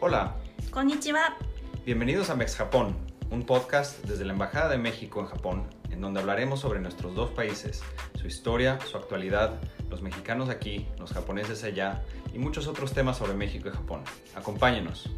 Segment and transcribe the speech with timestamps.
[0.00, 0.34] Hola,
[0.70, 1.36] Konnichiwa.
[1.84, 2.96] bienvenidos a Mex Japón,
[3.30, 7.30] un podcast desde la Embajada de México en Japón, en donde hablaremos sobre nuestros dos
[7.30, 7.82] países,
[8.14, 9.52] su historia, su actualidad,
[9.90, 14.02] los mexicanos aquí, los japoneses allá y muchos otros temas sobre México y Japón.
[14.34, 15.08] Acompáñenos.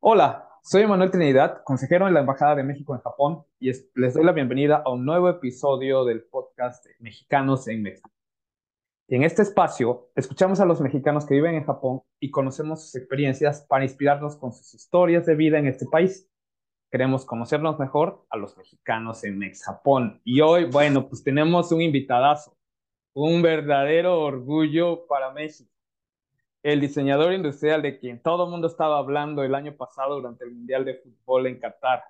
[0.00, 4.14] Hola, soy Manuel Trinidad, consejero en la Embajada de México en Japón, y es- les
[4.14, 8.10] doy la bienvenida a un nuevo episodio del podcast de Mexicanos en México.
[9.12, 13.66] En este espacio escuchamos a los mexicanos que viven en Japón y conocemos sus experiencias
[13.68, 16.30] para inspirarnos con sus historias de vida en este país.
[16.92, 20.20] Queremos conocernos mejor a los mexicanos en Mex Japón.
[20.22, 22.56] Y hoy, bueno, pues tenemos un invitadazo,
[23.12, 25.72] un verdadero orgullo para México
[26.62, 30.52] el diseñador industrial de quien todo el mundo estaba hablando el año pasado durante el
[30.52, 32.04] Mundial de Fútbol en Qatar.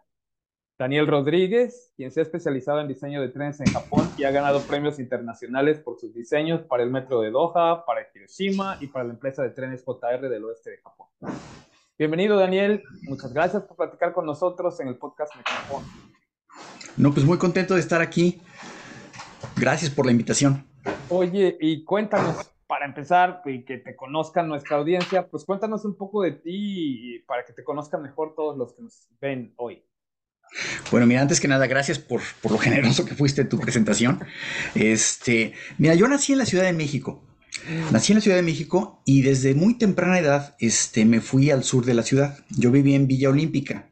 [0.81, 4.63] Daniel Rodríguez, quien se ha especializado en diseño de trenes en Japón y ha ganado
[4.63, 9.13] premios internacionales por sus diseños para el metro de Doha, para Hiroshima y para la
[9.13, 11.09] empresa de trenes JR del oeste de Japón.
[11.99, 12.83] Bienvenido, Daniel.
[13.03, 15.85] Muchas gracias por platicar con nosotros en el podcast de Japón.
[16.97, 18.41] No, pues muy contento de estar aquí.
[19.59, 20.67] Gracias por la invitación.
[21.11, 26.23] Oye, y cuéntanos, para empezar, y que te conozcan nuestra audiencia, pues cuéntanos un poco
[26.23, 29.85] de ti y para que te conozcan mejor todos los que nos ven hoy.
[30.91, 34.25] Bueno, mira, antes que nada, gracias por, por lo generoso que fuiste en tu presentación.
[34.75, 37.25] Este, mira, yo nací en la Ciudad de México.
[37.91, 41.65] Nací en la Ciudad de México y desde muy temprana edad este, me fui al
[41.65, 42.39] sur de la ciudad.
[42.51, 43.91] Yo vivía en Villa Olímpica.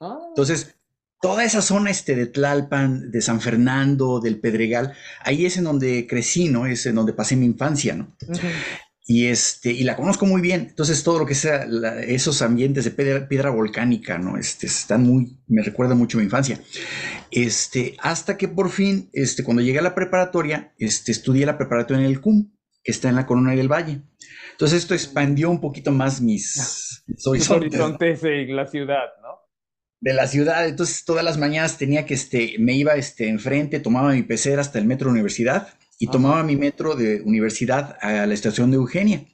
[0.00, 0.76] Ah, Entonces,
[1.20, 6.06] toda esa zona este, de Tlalpan, de San Fernando, del Pedregal, ahí es en donde
[6.06, 6.66] crecí, ¿no?
[6.66, 8.14] Es en donde pasé mi infancia, ¿no?
[9.08, 10.66] Y, este, y la conozco muy bien.
[10.68, 14.36] Entonces, todo lo que sea la- esos ambientes de piedra, piedra volcánica, ¿no?
[14.36, 16.60] Este, están muy, me recuerda mucho a mi infancia.
[17.30, 22.04] Este, hasta que por fin, este, cuando llegué a la preparatoria, este, estudié la preparatoria
[22.04, 22.50] en el CUM,
[22.82, 24.02] que está en la Corona del Valle.
[24.50, 29.36] Entonces, esto expandió un poquito más mis, horizontes horizontes en la ciudad, ¿no?
[30.00, 30.66] de la ciudad.
[30.66, 34.78] Entonces, todas las mañanas tenía que, este, me iba, este, enfrente, tomaba mi pecera hasta
[34.78, 39.26] el metro Universidad y tomaba mi metro de Universidad a la estación de Eugenia.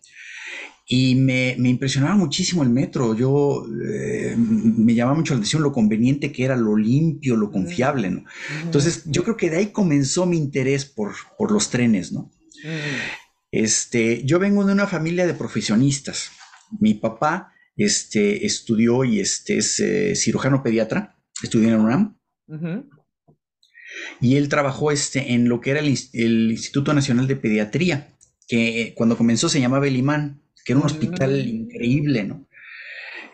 [0.87, 3.15] Y me, me impresionaba muchísimo el metro.
[3.15, 3.65] Yo
[3.95, 8.25] eh, me llamaba mucho la atención lo conveniente que era, lo limpio, lo confiable, ¿no?
[8.63, 12.31] Entonces, yo creo que de ahí comenzó mi interés por, por los trenes, ¿no?
[13.51, 16.31] Este, yo vengo de una familia de profesionistas.
[16.81, 22.19] Mi papá este, estudió y este, es eh, cirujano pediatra, estudió en la UNAM.
[24.21, 28.09] Y él trabajó este, en lo que era el, ins- el Instituto Nacional de Pediatría,
[28.49, 31.49] que eh, cuando comenzó se llamaba el IMAN, que era un hospital Mm.
[31.49, 32.47] increíble, ¿no?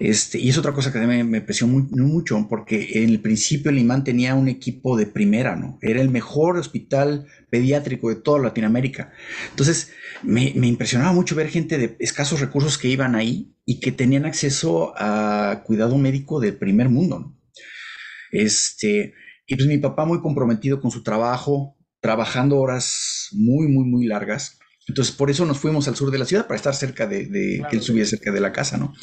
[0.00, 3.70] Este, y es otra cosa que me, me impresionó mu- mucho, porque en el principio
[3.72, 5.76] el IMAN tenía un equipo de primera, ¿no?
[5.82, 9.12] Era el mejor hospital pediátrico de toda Latinoamérica.
[9.50, 9.90] Entonces,
[10.22, 14.24] me, me impresionaba mucho ver gente de escasos recursos que iban ahí y que tenían
[14.24, 17.38] acceso a cuidado médico del primer mundo, ¿no?
[18.30, 19.14] Este,
[19.48, 24.58] y pues mi papá muy comprometido con su trabajo, trabajando horas muy, muy, muy largas.
[24.86, 27.56] Entonces, por eso nos fuimos al sur de la ciudad, para estar cerca de, de-
[27.56, 27.70] Claro.
[27.70, 28.94] que él estuviera cerca de la casa, ¿no?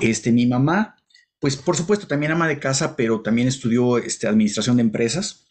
[0.00, 0.96] Este, mi mamá,
[1.40, 5.46] pues por supuesto, también ama de casa, pero también estudió este, administración de empresas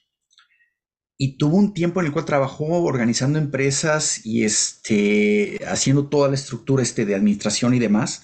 [1.21, 6.35] y tuvo un tiempo en el cual trabajó organizando empresas y este, haciendo toda la
[6.35, 8.23] estructura este, de administración y demás.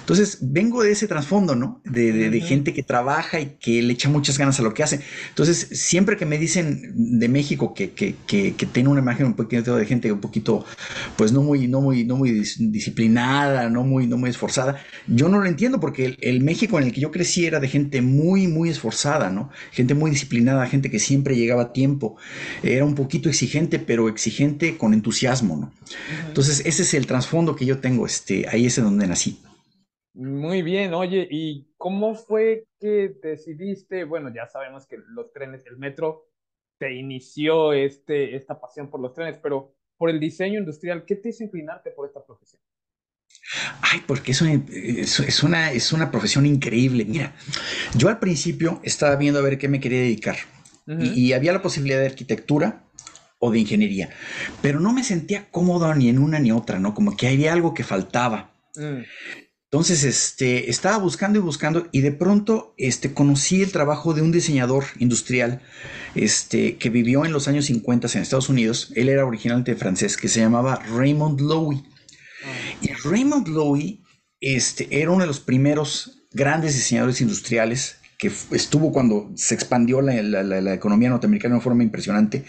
[0.00, 1.80] Entonces, vengo de ese trasfondo, ¿no?
[1.84, 4.82] De, de- de gente que trabaja y que le echa muchas ganas a lo que
[4.82, 5.00] hace.
[5.30, 9.34] Entonces, siempre que me dicen de México que, que, que, que tiene una imagen un
[9.34, 10.64] poquito de gente un poquito,
[11.16, 15.28] pues no muy, no muy, no muy dis- disciplinada, no muy, no muy esforzada, yo
[15.28, 18.02] no lo entiendo porque el, el México en el que yo crecí era de gente
[18.02, 19.50] muy, muy esforzada, ¿no?
[19.72, 22.16] Gente muy disciplinada, gente que siempre llegaba a tiempo.
[22.62, 25.72] Era un poquito exigente, pero exigente con entusiasmo, ¿no?
[26.26, 29.40] Entonces, ese es el trasfondo que yo tengo, este, ahí es en donde nací.
[30.14, 34.04] Muy bien, oye, ¿y cómo fue que decidiste?
[34.04, 36.26] Bueno, ya sabemos que los trenes, el metro,
[36.78, 41.28] te inició este, esta pasión por los trenes, pero por el diseño industrial, ¿qué te
[41.28, 42.60] hizo inclinarte por esta profesión?
[43.82, 47.04] Ay, porque es una, es una, es una profesión increíble.
[47.04, 47.34] Mira,
[47.96, 50.36] yo al principio estaba viendo a ver qué me quería dedicar
[50.98, 52.84] Y había la posibilidad de arquitectura
[53.38, 54.10] o de ingeniería,
[54.60, 56.94] pero no me sentía cómodo ni en una ni otra, ¿no?
[56.94, 58.52] Como que había algo que faltaba.
[58.76, 59.02] Mm,
[59.72, 64.32] Entonces, este, estaba buscando y buscando y de pronto, este, conocí el trabajo de un
[64.32, 65.62] diseñador industrial,
[66.16, 68.92] este, que vivió en los años 50 en Estados Unidos.
[68.96, 71.84] Él era originalmente francés, que se llamaba Raymond Loewy.
[72.44, 72.48] ah,
[72.82, 74.02] Y Raymond Loewy,
[74.40, 80.74] este, era uno de los primeros grandes diseñadores industriales que estuvo cuando se expandió la,
[80.74, 82.44] economía norteamericana de una forma impresionante.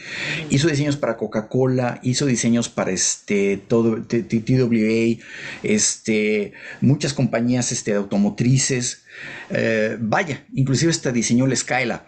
[0.49, 5.23] Hizo diseños para Coca-Cola, hizo diseños para este, todo, TWA,
[5.63, 6.51] este,
[6.81, 9.05] muchas compañías este, automotrices.
[9.49, 12.03] Eh, vaya, inclusive hasta diseñó el Skylab.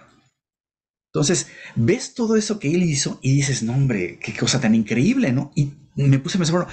[1.13, 5.31] Entonces, ves todo eso que él hizo y dices, no, hombre, qué cosa tan increíble,
[5.31, 5.54] ¿no?
[5.56, 6.71] Y me puse a pensar, bueno,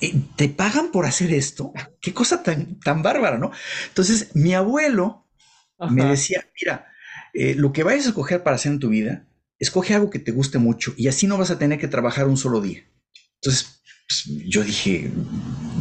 [0.00, 1.72] eh, ¿te pagan por hacer esto?
[2.00, 3.52] Qué cosa tan, tan bárbara, ¿no?
[3.90, 5.25] Entonces, mi abuelo
[5.90, 6.86] me decía, mira,
[7.34, 9.26] eh, lo que vayas a escoger para hacer en tu vida,
[9.58, 12.36] escoge algo que te guste mucho y así no vas a tener que trabajar un
[12.36, 12.84] solo día.
[13.36, 15.10] Entonces, pues, yo dije,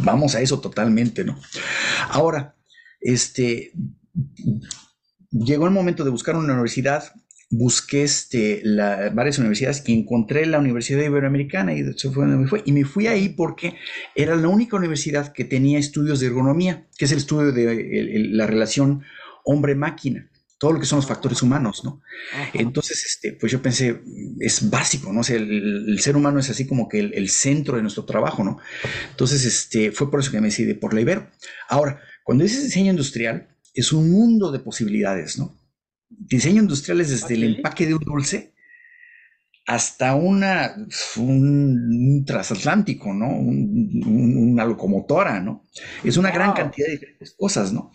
[0.04, 1.40] vamos a eso totalmente, ¿no?
[2.10, 2.56] Ahora,
[3.00, 3.72] este,
[5.32, 7.14] llegó el momento de buscar una universidad,
[7.50, 8.64] busqué este,
[9.14, 12.64] varias universidades y encontré la Universidad Iberoamericana y eso fue donde me fui.
[12.66, 13.76] Y me fui ahí porque
[14.16, 18.48] era la única universidad que tenía estudios de ergonomía, que es el estudio de la
[18.48, 19.04] relación
[19.46, 22.02] hombre-máquina, todo lo que son los factores humanos, ¿no?
[22.54, 24.02] Entonces, este, pues yo pensé,
[24.40, 25.20] es básico, ¿no?
[25.20, 28.58] O sea, el, ser humano es así como que el, centro de nuestro trabajo, ¿no?
[29.12, 31.30] Entonces, este, fue por eso que me decidí por la Ibero.
[31.70, 35.60] Ahora, cuando dices diseño industrial, es un mundo de posibilidades, ¿no?
[36.10, 38.54] Diseño industrial es desde el empaque de un dulce
[39.68, 40.76] hasta una,
[41.18, 43.28] un, transatlántico, ¿no?
[43.28, 45.66] una locomotora, ¿no?
[46.04, 47.92] Es una gran cantidad de diferentes cosas, ¿no?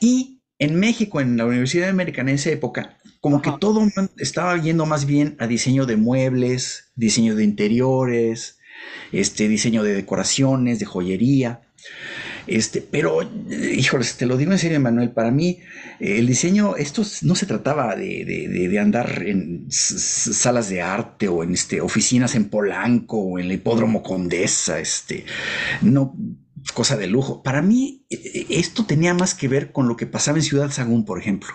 [0.00, 3.86] Y en México, en la Universidad Americana en esa época, como que todo
[4.18, 8.58] estaba yendo más bien a diseño de muebles, diseño de interiores,
[9.12, 11.62] este, diseño de decoraciones, de joyería.
[12.46, 13.20] Este, pero,
[13.50, 15.60] híjoles, te lo digo en serio, Manuel, para mí
[15.98, 21.80] el diseño, esto no se trataba de, andar en salas de arte o en este,
[21.80, 25.24] oficinas en Polanco o en el hipódromo Condesa, este,
[25.80, 26.14] no,
[26.72, 27.42] cosa de lujo.
[27.42, 30.70] Para mí, e, e, esto tenía más que ver con lo que pasaba en Ciudad
[30.70, 31.50] Sagún, por ejemplo.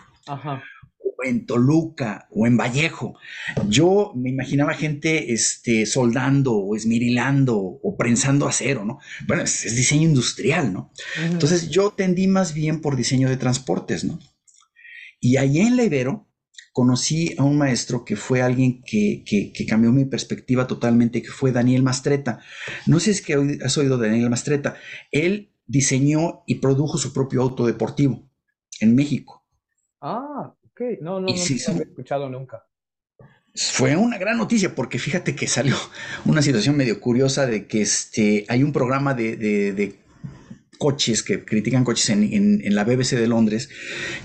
[1.00, 3.16] O en Toluca o en Vallejo.
[3.68, 9.00] Yo me imaginaba gente este, soldando o esmirilando o prensando acero, ¿no?
[9.28, 10.92] Bueno, es, diseño industrial, ¿no?
[11.22, 14.20] Entonces yo tendí más bien por diseño de transportes, ¿no?
[15.20, 16.29] Y allá en la Ibero,
[16.74, 21.84] conocí a un maestro que fue alguien que, cambió mi perspectiva totalmente, que fue Daniel
[21.84, 22.40] Mastreta.
[22.86, 24.76] No sé si es que has oído de Daniel Mastreta.
[25.12, 28.30] Él diseñó y produjo su propio auto deportivo
[28.80, 29.46] en México.
[30.02, 30.82] Ah, ok.
[31.02, 32.66] No, no, no, he escuchado nunca.
[33.56, 35.76] Fue una gran noticia porque fíjate que salió
[36.26, 40.00] una situación medio curiosa de que este, hay un programa de
[40.80, 43.70] coches, que critican coches en, la BBC de Londres,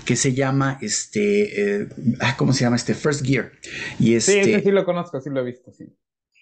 [0.05, 1.89] que se llama, este, eh,
[2.21, 2.77] ah, ¿cómo se llama?
[2.77, 3.51] Este First Gear.
[3.99, 5.85] Y este, sí, sí lo conozco, sí lo he visto, sí.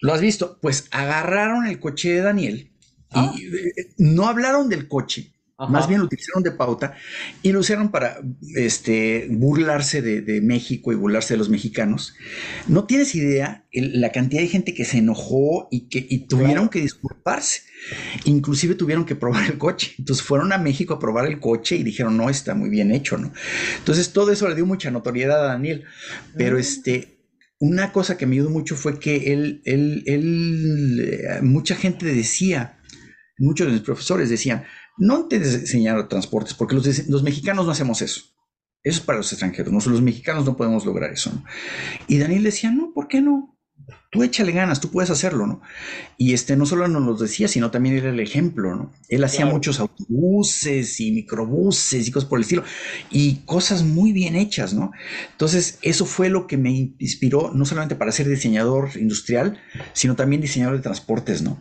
[0.02, 0.60] ¿Lo has visto?
[0.62, 2.72] Pues agarraron el coche de Daniel
[3.12, 3.34] y ah.
[3.36, 6.94] eh, no hablaron del coche, más bien lo utilizaron de pauta
[7.42, 8.20] y lo usaron para
[8.56, 12.16] este, burlarse de, México y burlarse de los mexicanos.
[12.68, 17.62] No tienes idea la cantidad de gente que se enojó y que tuvieron que disculparse.
[18.26, 19.96] Inclusive tuvieron que probar el coche.
[19.98, 23.18] Entonces fueron a México a probar el coche y dijeron, no, está muy bien hecho,
[23.18, 23.34] ¿no?
[23.78, 25.86] Entonces todo eso le dio mucha notoriedad a Daniel.
[26.38, 27.14] Pero este,
[27.60, 32.80] una cosa que me ayudó mucho fue que él, él, él, eh, mucha gente decía,
[33.38, 34.66] muchos de mis profesores decían,
[34.98, 38.22] no te enseñar transportes, porque los, mexicanos no hacemos eso.
[38.84, 39.72] Eso es para los extranjeros.
[39.72, 41.32] Nosotros los mexicanos no podemos lograr eso.
[42.08, 43.53] Y Daniel decía, no, ¿por qué no?
[44.14, 45.62] Tú échale ganas, tú puedes hacerlo, ¿no?
[46.18, 48.94] Y este no solo nos lo decía, sino también era el ejemplo, ¿no?
[49.10, 52.64] Él hacía muchos autobuses y microbuses y cosas por el estilo,
[53.10, 54.92] y cosas muy bien hechas, ¿no?
[55.32, 59.60] Entonces, eso fue lo que me inspiró, no solamente para ser diseñador industrial,
[59.94, 61.60] sino también diseñador de transportes, ¿no?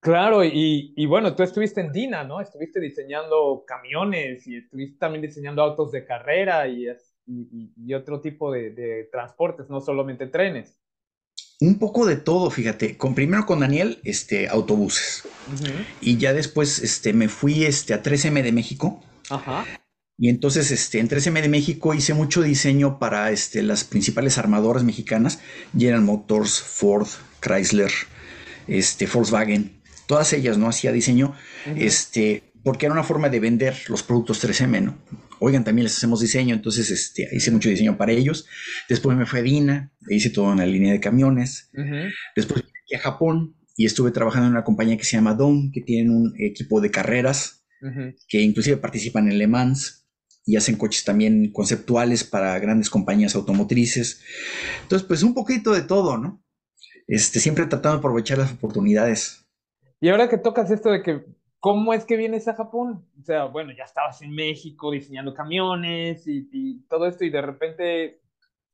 [0.00, 2.40] Claro, y, bueno, tú estuviste en Dina, ¿no?
[2.40, 6.86] Estuviste diseñando camiones y estuviste también diseñando autos de carrera y,
[7.26, 10.78] y, otro tipo de, transportes, no solamente trenes.
[11.60, 12.96] Un poco de todo, fíjate.
[12.96, 15.24] Con, primero con Daniel, este, autobuses.
[16.00, 19.02] Y ya después este, me fui este, a 3M de México.
[19.28, 19.64] Ajá.
[20.16, 24.84] Y entonces este, en 3M de México hice mucho diseño para este, las principales armadoras
[24.84, 25.40] mexicanas,
[25.76, 27.08] General Motors, Ford,
[27.40, 27.92] Chrysler,
[28.66, 30.68] este, Volkswagen todas ellas, ¿no?
[30.68, 31.34] Hacía diseño,
[31.76, 34.98] este, porque era una forma de vender los productos 3M, ¿no?
[35.40, 38.46] Oigan, también les hacemos diseño, entonces este, hice mucho diseño para ellos.
[38.88, 41.70] Después me fui a Dina, hice todo en la línea de camiones.
[42.34, 45.80] Después fui a Japón y estuve trabajando en una compañía que se llama Dome, que
[45.82, 47.64] tienen un equipo de carreras,
[48.28, 50.08] que inclusive participan en Le Mans
[50.44, 54.22] y hacen coches también conceptuales para grandes compañías automotrices.
[54.82, 56.42] Entonces, pues un poquito de todo, ¿no?
[57.06, 59.46] Este, siempre tratando de aprovechar las oportunidades.
[60.00, 61.24] Y ahora que tocas esto de que
[61.60, 63.06] ¿cómo es que vienes a Japón?
[63.20, 68.20] O sea, bueno, ya estabas en México diseñando camiones y, todo esto y de repente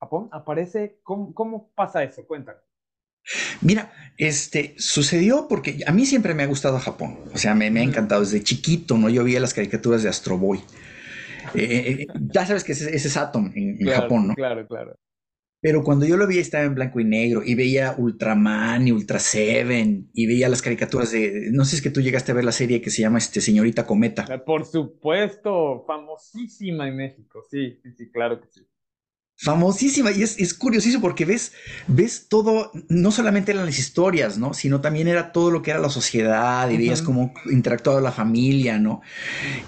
[0.00, 1.00] Japón aparece.
[1.02, 2.26] ¿Cómo, cómo pasa eso?
[2.26, 2.58] Cuéntame.
[3.62, 7.82] Mira, este sucedió porque a mí siempre me ha gustado Japón, o sea, me, ha
[7.82, 9.08] encantado desde chiquito, ¿no?
[9.08, 10.58] Yo veía las caricaturas de Astro Boy.
[11.54, 14.34] Eh, eh, eh, ya sabes que ese, es Atom en, Japón, ¿no?
[14.34, 14.94] Claro, claro.
[15.64, 19.18] Pero cuando yo lo vi estaba en blanco y negro y veía Ultraman y Ultra
[19.18, 22.44] Seven y veía las caricaturas de, no sé si es que tú llegaste a ver
[22.44, 24.44] la serie que se llama este Señorita Cometa.
[24.44, 28.60] Por supuesto, famosísima en México, sí, sí, sí, claro que sí
[29.36, 31.52] famosísima y es, es, curiosísimo porque ves,
[31.88, 34.54] ves todo, no solamente eran las historias, ¿no?
[34.54, 38.78] Sino también era todo lo que era la sociedad y veías cómo interactuaba la familia,
[38.78, 39.02] ¿no?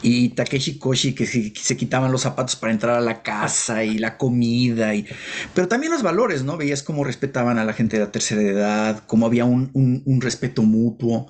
[0.02, 4.16] Y Takeshi Koshi que se, quitaban los zapatos para entrar a la casa y la
[4.16, 5.06] comida, y,
[5.52, 6.56] pero también los valores, ¿no?
[6.56, 10.62] Veías cómo respetaban a la gente de la tercera edad, cómo había un, un, respeto
[10.62, 11.28] mutuo.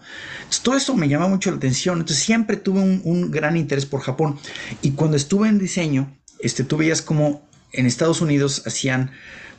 [0.63, 1.99] todo eso me llama mucho la atención.
[1.99, 4.39] Entonces siempre tuve un, un gran interés por Japón
[4.83, 7.47] y cuando estuve en diseño, este, tú veías como
[7.77, 9.11] en Estados Unidos hacían,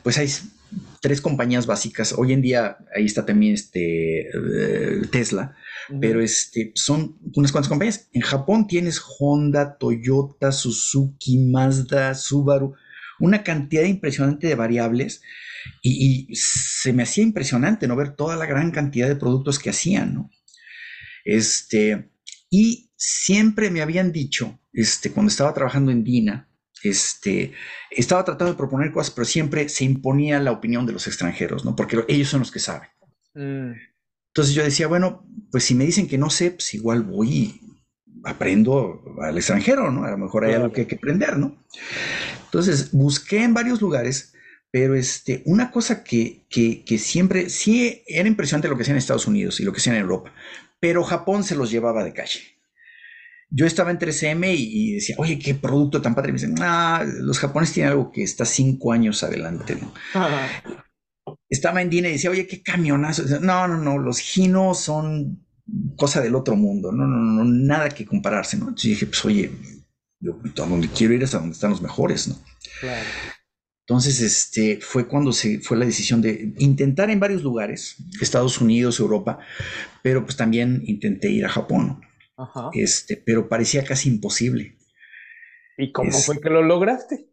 [0.02, 0.28] pues hay
[1.00, 2.12] tres compañías básicas.
[2.16, 5.56] Hoy en día ahí está también este eh, Tesla,
[6.00, 8.08] pero este son unas cuantas compañías.
[8.12, 12.74] En Japón tienes Honda, Toyota, Suzuki, Mazda, Subaru,
[13.18, 15.22] una cantidad impresionante de variables.
[15.82, 20.14] Y, se me hacía impresionante no ver toda la gran cantidad de productos que hacían,
[20.14, 20.30] ¿no?
[21.24, 22.10] Este,
[22.48, 26.47] y siempre me habían dicho, este, cuando estaba trabajando en Dina,
[26.82, 27.52] este,
[27.90, 31.76] estaba tratando de proponer cosas, pero siempre se imponía la opinión de los extranjeros, ¿no?
[31.76, 32.88] Porque ellos son los que saben.
[33.34, 33.72] Mm.
[34.28, 37.60] Entonces yo decía, bueno, pues si me dicen que no sé, pues igual voy y
[38.24, 40.04] aprendo al extranjero, ¿no?
[40.04, 41.64] A lo mejor hay algo que hay que aprender, ¿no?
[42.44, 44.34] Entonces busqué en varios lugares,
[44.70, 48.98] pero este, una cosa que, que, que siempre, sí era impresionante lo que hacían en
[48.98, 50.32] Estados Unidos y lo que hacían en Europa,
[50.80, 52.57] pero Japón se los llevaba de calle
[53.50, 56.30] yo estaba en 3M y, decía, oye, qué producto tan padre.
[56.30, 59.78] Y me dicen, ah, los japoneses tienen algo que está cinco años adelante.
[61.48, 63.22] estaba en Dina y decía, oye, qué camionazo.
[63.40, 65.46] No, no, no, los ginos son
[65.96, 66.92] cosa del otro mundo.
[66.92, 68.56] No, no, no, nada que compararse.
[68.56, 68.68] ¿no?
[68.68, 69.50] Entonces dije, pues oye,
[70.20, 72.28] yo a donde quiero ir es a donde están los mejores.
[72.28, 72.36] ¿no?
[72.80, 73.06] Claro.
[73.86, 79.00] Entonces, este, fue cuando se fue la decisión de intentar en varios lugares, Estados Unidos,
[79.00, 79.38] Europa,
[80.02, 82.02] pero pues también intenté ir a Japón.
[82.72, 84.76] Este, pero parecía casi imposible.
[85.76, 87.28] ¿Y cómo fue que lo lograste?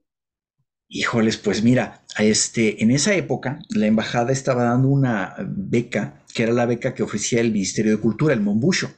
[0.87, 6.53] Híjoles, pues mira, este, en esa época la embajada estaba dando una beca, que era
[6.53, 8.91] la beca que ofrecía el Ministerio de Cultura, el Mombusho.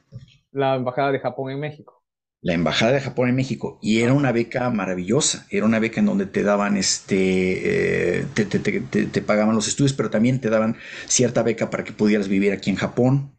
[0.52, 2.04] La embajada de Japón en México.
[2.40, 3.78] La embajada de Japón en México.
[3.82, 5.46] Y era una beca maravillosa.
[5.50, 10.40] Era una beca en donde te daban este, eh, te, pagaban los estudios, pero también
[10.40, 13.34] te daban cierta beca para que pudieras vivir aquí en Japón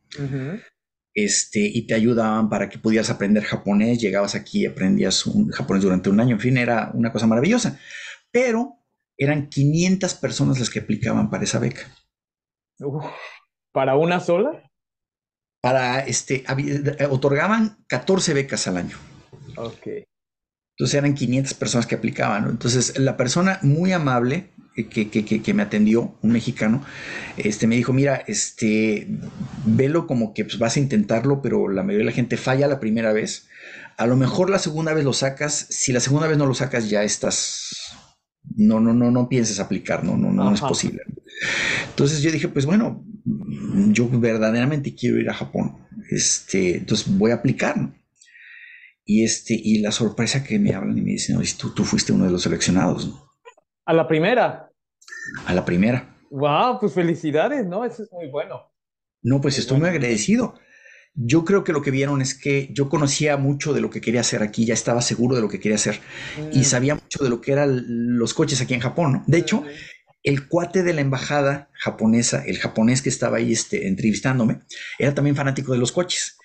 [1.23, 5.83] este, y te ayudaban para que pudieras aprender japonés, llegabas aquí y aprendías un japonés
[5.83, 7.79] durante un año, en fin, era una cosa maravillosa.
[8.31, 8.79] Pero
[9.17, 11.81] eran 500 personas las que aplicaban para esa beca.
[13.71, 14.71] ¿Para una sola?
[15.61, 16.45] Para, este,
[17.09, 18.97] otorgaban 14 becas al año.
[19.57, 19.87] Ok.
[20.77, 22.49] Entonces eran 500 personas que aplicaban.
[22.49, 26.83] Entonces la persona muy amable que, que, me atendió, un mexicano,
[27.37, 29.07] este, me dijo, mira, este,
[29.65, 32.79] velo como que pues, vas a intentarlo, pero la mayoría de la gente falla la
[32.79, 33.47] primera vez.
[33.97, 36.89] A lo mejor la segunda vez lo sacas, si la segunda vez no lo sacas
[36.89, 37.71] ya estás,
[38.55, 41.01] no, no, no, no pienses aplicar, no, no, no, es posible.
[41.89, 43.05] Entonces yo dije, pues bueno,
[43.91, 45.77] yo verdaderamente quiero ir a Japón,
[46.09, 47.93] este, entonces voy a aplicar,
[49.05, 52.13] Y, este, y la sorpresa que me hablan y me dicen, oye, tú, tú fuiste
[52.13, 53.28] uno de los seleccionados.
[53.89, 54.69] A la primera
[55.45, 56.15] a la primera.
[56.31, 57.85] Wow, pues felicidades, ¿no?
[57.85, 58.71] Eso es muy bueno.
[59.21, 60.55] No, pues estoy muy agradecido.
[61.13, 64.21] Yo creo que lo que vieron es que yo conocía mucho de lo que quería
[64.21, 65.99] hacer aquí, ya estaba seguro de lo que quería hacer
[66.53, 66.63] y mm.
[66.63, 67.83] sabía mucho de lo que eran
[68.17, 69.23] los coches aquí en Japón, ¿no?
[69.25, 69.63] De hecho,
[70.23, 74.59] el cuate de la embajada japonesa, el japonés que estaba ahí este, entrevistándome,
[74.99, 76.38] era también fanático de los coches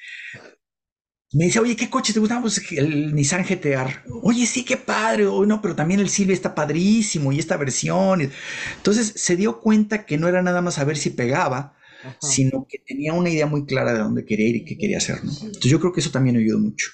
[1.34, 2.42] me dice, oye, ¿qué coche te gustaba?
[2.42, 4.04] Pues el Nissan GTR.
[4.22, 5.26] Oye, sí, qué padre.
[5.26, 8.30] Oye, no, pero también el Silvia está padrísimo y esta versión.
[8.76, 11.76] Entonces se dio cuenta que no era nada más saber si pegaba,
[12.20, 15.24] sino que tenía una idea muy clara de dónde quería ir y qué quería hacer.
[15.24, 15.32] ¿no?
[15.32, 16.86] Entonces yo creo que eso también ayudó mucho.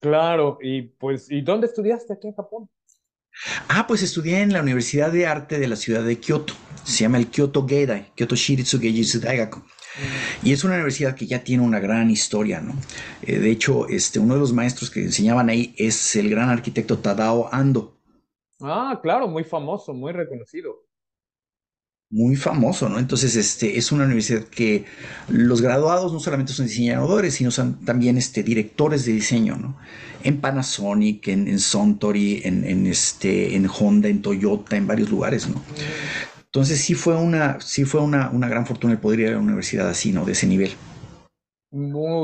[0.00, 2.68] Claro, y pues, ¿y dónde estudiaste aquí en Japón?
[3.68, 6.54] Ah, pues estudié en la Universidad de Arte de la ciudad de Kioto.
[6.84, 9.62] Se llama el Kyoto Geidai, Kyoto Shiritsu Geijitsu Daigaku.
[10.42, 12.74] Y es una universidad que ya tiene una gran historia, ¿no?
[13.22, 16.98] Eh, de hecho, este, uno de los maestros que enseñaban ahí es el gran arquitecto
[17.00, 18.00] Tadao Ando.
[18.60, 20.84] Ah, claro, muy famoso, muy reconocido.
[22.10, 22.98] muy famoso, ¿no?
[22.98, 24.84] Entonces, este, es una universidad que
[25.28, 29.76] los graduados no solamente son diseñadores, sino son también este, directores de diseño, ¿no?
[30.20, 35.66] En Panasonic, en, en Suntory, en, este, en Honda, en Toyota, en varios lugares, ¿no?
[36.54, 39.38] Entonces sí fue una, sí fue una, una gran fortuna el poder ir a la
[39.38, 40.24] universidad así, ¿no?
[40.24, 40.70] De ese nivel.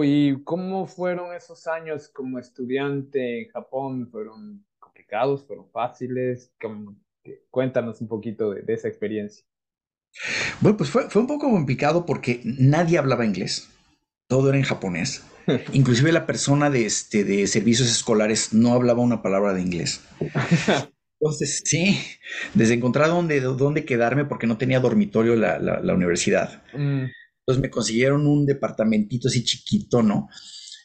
[0.05, 4.09] ¿Y cómo fueron esos años como estudiante en Japón?
[4.09, 5.45] ¿Fueron complicados?
[5.45, 6.53] ¿Fueron fáciles?
[7.51, 9.45] Cuéntanos un poquito de esa experiencia.
[10.61, 13.69] Bueno, pues fue, un poco complicado porque nadie hablaba inglés.
[14.29, 15.25] Todo era en japonés.
[15.73, 20.05] Inclusive la persona de, este, de servicios escolares no hablaba una palabra de inglés.
[21.21, 21.99] Entonces, sí,
[22.55, 26.63] desde encontrar dónde, dónde quedarme porque no tenía dormitorio la, la, universidad.
[26.73, 27.07] Mm.
[27.41, 30.29] Entonces me consiguieron un departamentito así chiquito, ¿no?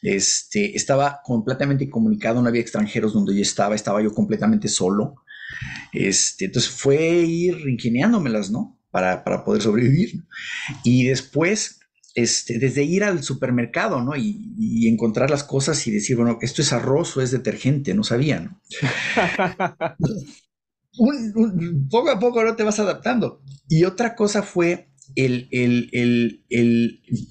[0.02, 5.14] Este, estaba completamente comunicado, no había extranjeros donde yo estaba, estaba yo completamente solo.
[5.92, 8.76] Este, entonces fue ir ingeniándomelas, ¿no?
[9.24, 10.24] para, poder sobrevivir.
[10.82, 11.80] Y después,
[12.16, 14.16] este, desde ir al supermercado, ¿no?
[14.16, 18.40] Y, encontrar las cosas y decir, bueno, esto es arroz o es detergente, no sabía,
[18.40, 18.62] ¿no?
[21.90, 23.42] poco a poco no te vas adaptando.
[23.68, 25.48] Y otra cosa fue el,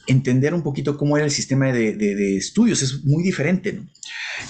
[0.05, 2.83] entender un poquito cómo era el sistema de, estudios.
[2.83, 3.73] Es muy diferente.
[3.73, 3.87] ¿no?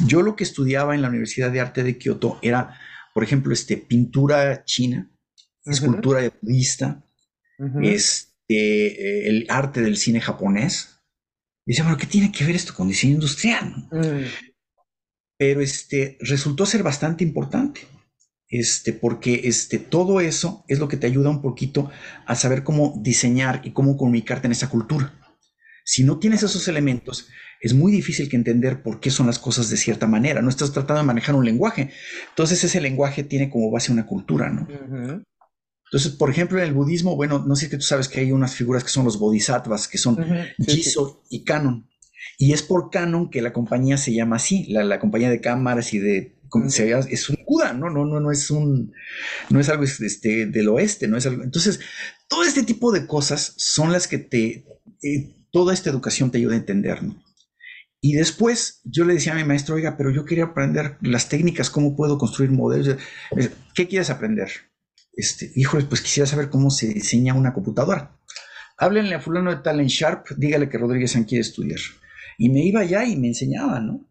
[0.05, 2.77] Yo lo que estudiaba en la Universidad de Arte de Kioto era,
[3.13, 5.09] por ejemplo, este, pintura china,
[5.63, 7.05] escultura budista,
[7.81, 11.01] este, eh, el arte del cine japonés.
[11.65, 13.87] Y dice, bueno, ¿qué tiene que ver esto con diseño industrial?
[13.91, 14.25] Mm.
[15.37, 17.81] Pero este, resultó ser bastante importante.
[18.47, 21.89] Este, porque este, todo eso es lo que te ayuda un poquito
[22.27, 25.19] a saber cómo diseñar y cómo comunicarte en esa cultura.
[25.83, 27.27] Si no tienes esos elementos,
[27.59, 30.41] es muy difícil que entender por qué son las cosas de cierta manera.
[30.41, 31.91] No estás tratando de manejar un lenguaje.
[32.29, 34.67] Entonces ese lenguaje tiene como base una cultura, ¿no?
[35.85, 38.55] Entonces, por ejemplo, en el budismo, bueno, no sé si tú sabes que hay unas
[38.55, 40.17] figuras que son los bodhisattvas, que son
[40.57, 41.87] Jiso y Canon.
[42.37, 45.99] Y es por Canon que la compañía se llama así, la, compañía de cámaras y
[45.99, 46.35] de
[47.09, 47.89] es un Buda, ¿no?
[47.89, 48.93] No, no, no es un,
[49.49, 51.43] no es algo este, del oeste, no es algo.
[51.43, 51.79] Entonces,
[52.27, 54.65] todo este tipo de cosas son las que te,
[55.03, 57.21] eh, toda esta educación te ayuda a entender, ¿no?
[58.01, 61.71] Y después yo le decía a mi maestro, oiga, pero yo quería aprender las técnicas,
[61.71, 62.97] cómo puedo construir modelos.
[63.73, 64.51] ¿Qué quieres aprender?
[65.15, 68.17] Este, híjole, pues quisiera saber cómo se diseña una computadora.
[68.77, 71.79] Háblenle a fulano de Talent Sharp, dígale que Rodríguez San quiere estudiar.
[72.37, 74.09] Y me iba allá y me enseñaba, ¿no?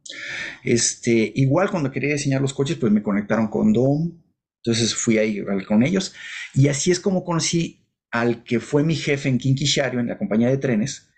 [0.63, 4.23] Este, igual cuando quería diseñar los coches, pues me conectaron con Dom,
[4.65, 6.15] entonces fui ahí con ellos.
[6.55, 10.49] Y así es como conocí al que fue mi jefe en Kinkishario, en la compañía
[10.49, 11.11] de trenes,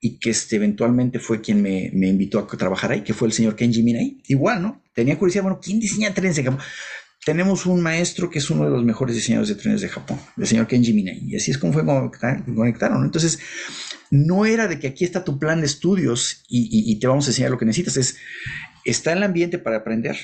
[0.00, 3.54] y que este, eventualmente fue quien me, invitó a trabajar ahí, que fue el señor
[3.54, 4.20] Kenji Minai.
[4.26, 4.82] Igual, ¿no?
[4.94, 6.58] Tenía curiosidad, bueno, ¿quién diseña trenes en
[7.24, 10.46] tenemos un maestro que es uno de los mejores diseñadores de trenes de Japón, el
[10.46, 11.20] señor Kenji Minai.
[11.24, 12.10] Y así es como fue como
[12.56, 13.04] conectaron.
[13.04, 13.38] Entonces,
[14.10, 17.50] no era de que aquí está tu plan de estudios y, te vamos a enseñar
[17.50, 17.96] lo que necesitas.
[17.96, 18.18] Es,
[18.84, 20.16] está en el ambiente para aprender.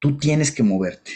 [0.00, 1.12] Tú tienes que moverte.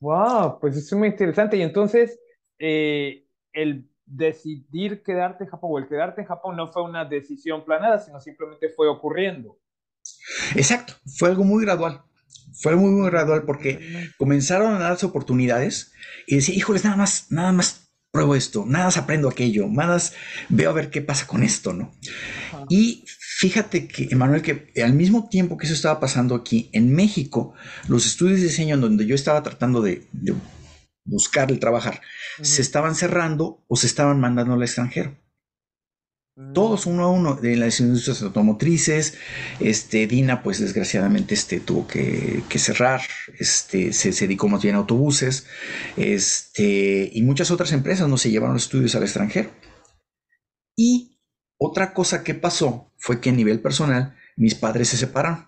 [0.00, 1.56] Wow, pues es muy interesante.
[1.56, 2.20] Y entonces,
[2.60, 7.64] eh, el decidir quedarte en Japón o el quedarte en Japón no fue una decisión
[7.64, 9.58] planeada, sino simplemente fue ocurriendo.
[10.54, 12.02] Exacto, fue algo muy gradual
[12.60, 15.92] fue muy, muy gradual porque comenzaron a darse oportunidades
[16.26, 20.14] y decía, híjoles, nada más, nada más pruebo esto, nada más aprendo aquello, nada más
[20.48, 21.94] veo a ver qué pasa con esto, ¿no?
[22.68, 27.54] Y fíjate que, Emanuel, que al mismo tiempo que eso estaba pasando aquí, en México,
[27.88, 30.06] los estudios de diseño en donde yo estaba tratando de,
[31.04, 32.02] buscar el trabajar,
[32.42, 35.16] se estaban cerrando o se estaban mandando al extranjero.
[36.54, 39.14] Todos uno a uno de las industrias automotrices.
[39.60, 43.02] Este, Dina, pues desgraciadamente este, tuvo que, cerrar,
[43.38, 45.46] este, se, dedicó más bien a autobuses,
[45.96, 49.50] este, y muchas otras empresas no se llevaron estudios al extranjero.
[50.76, 51.18] Y
[51.58, 55.46] otra cosa que pasó fue que a nivel personal mis padres se separaron.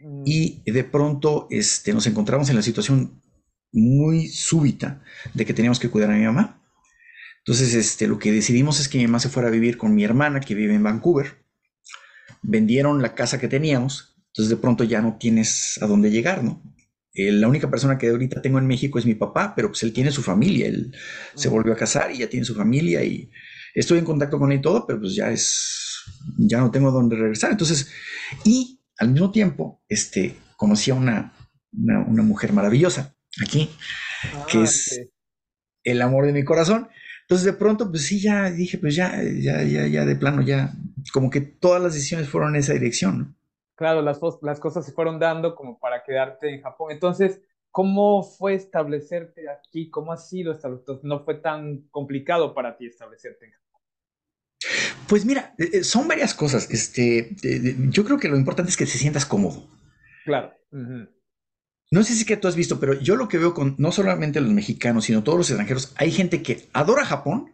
[0.00, 0.22] Mm.
[0.26, 3.22] Y de pronto este, nos encontramos en la situación
[3.72, 5.02] muy súbita
[5.34, 6.57] de que teníamos que cuidar a mi mamá.
[7.38, 10.04] Entonces, este, lo que decidimos es que mi mamá se fuera a vivir con mi
[10.04, 11.44] hermana, que vive en Vancouver.
[12.42, 16.62] Vendieron la casa que teníamos, entonces de pronto ya no tienes a dónde llegar, ¿no?
[17.14, 19.92] Eh, la única persona que ahorita tengo en México es mi papá, pero pues él
[19.92, 20.94] tiene su familia, él
[21.34, 23.30] se volvió a casar y ya tiene su familia y
[23.74, 26.04] estoy en contacto con él y todo, pero pues ya es,
[26.36, 27.50] ya no tengo dónde regresar.
[27.50, 27.90] Entonces,
[28.44, 31.32] y al mismo tiempo, este, conocí a una,
[31.72, 33.70] una, mujer maravillosa aquí,
[34.48, 35.00] que ah, es
[35.84, 36.88] el amor de mi corazón.
[37.28, 40.72] Entonces de pronto, pues sí, ya dije, pues ya, ya, ya, ya de plano, ya,
[41.12, 43.34] como que todas las decisiones fueron en esa dirección, ¿no?
[43.74, 46.90] Claro, las, las cosas se fueron dando como para quedarte en Japón.
[46.90, 49.90] Entonces, ¿Cómo fue establecerte aquí?
[49.90, 51.06] ¿Cómo ha sido establecerte?
[51.06, 53.82] ¿No fue tan complicado para ti establecerte en Japón?
[55.08, 56.70] Pues mira, eh, eh, son varias cosas.
[56.70, 57.36] Este,
[57.90, 59.68] yo creo que lo importante es que te sientas cómodo.
[60.24, 60.52] Claro.
[61.90, 64.40] No sé si que tú has visto, pero yo lo que veo con no solamente
[64.40, 67.52] los mexicanos, sino todos los extranjeros, hay gente que adora Japón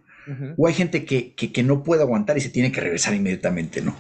[0.56, 3.94] o hay gente que, que, no puede aguantar y se tiene que regresar inmediatamente, ¿no?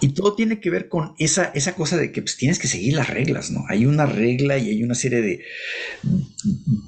[0.00, 2.94] Y todo tiene que ver con esa, esa cosa de que pues, tienes que seguir
[2.94, 3.64] las reglas, ¿no?
[3.68, 5.44] Hay una regla y hay una serie de,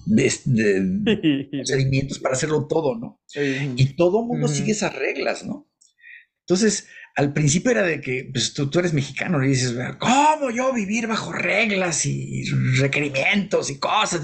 [0.07, 3.21] de, procedimientos para hacerlo todo, ¿no?
[3.77, 5.69] Y todo el mundo sigue esas reglas, ¿no?
[6.41, 11.07] Entonces, al principio era de que pues, tú, eres mexicano y dices, ¿cómo yo vivir
[11.07, 12.45] bajo reglas y
[12.79, 14.21] requerimientos y cosas?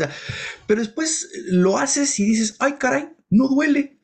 [0.67, 3.99] Pero después lo haces y dices, ay, caray, no duele.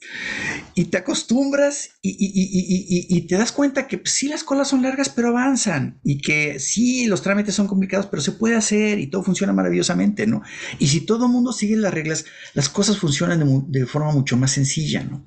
[0.74, 5.28] Y te acostumbras y, te das cuenta que pues, sí las colas son largas, pero
[5.28, 5.98] avanzan.
[6.04, 10.26] Y que sí los trámites son complicados, pero se puede hacer y todo funciona maravillosamente,
[10.26, 10.42] ¿no?
[10.78, 14.50] Y si todo el mundo sigue las reglas, las cosas funcionan de, forma mucho más
[14.50, 15.24] sencilla, ¿no?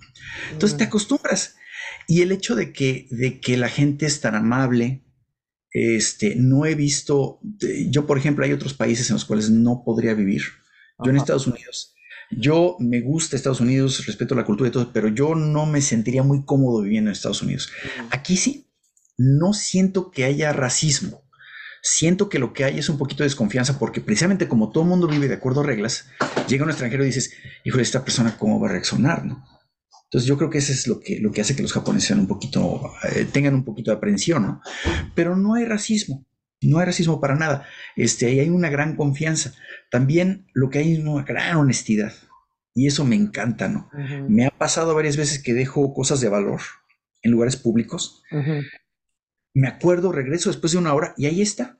[0.51, 1.55] Entonces te acostumbras.
[2.07, 5.03] Y el hecho de que, de que la gente es tan amable,
[5.71, 7.39] este, no he visto,
[7.89, 10.43] yo por ejemplo, hay otros países en los cuales no podría vivir.
[11.03, 11.93] Yo en Estados Unidos
[12.29, 16.23] yo me gusta Estados Unidos, respeto la cultura y todo, pero yo no me sentiría
[16.23, 17.71] muy cómodo viviendo en Estados Unidos.
[18.11, 18.69] Aquí sí,
[19.17, 21.23] no siento que haya racismo.
[21.81, 24.89] Siento que lo que hay es un poquito de desconfianza porque precisamente como todo el
[24.89, 26.07] mundo vive de acuerdo a reglas,
[26.47, 27.31] llega un extranjero y dices,
[27.63, 29.45] hijo, esta persona cómo va a reaccionar, ¿no?
[30.07, 32.19] Entonces yo creo que eso es lo que, lo que hace que los japoneses sean
[32.21, 34.61] un poquito, eh, tengan un poquito de aprensión, ¿no?
[35.15, 36.25] Pero no hay racismo.
[36.61, 37.65] No hay racismo para nada.
[37.95, 39.53] Este, ahí hay una gran confianza.
[39.91, 42.13] También lo que hay es una gran honestidad.
[42.73, 43.89] Y eso me encanta, ¿no?
[44.29, 46.61] Me ha pasado varias veces que dejo cosas de valor
[47.21, 48.23] en lugares públicos.
[49.53, 51.79] Me acuerdo, regreso después de una hora y ahí está.